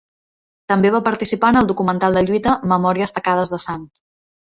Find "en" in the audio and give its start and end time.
1.53-1.61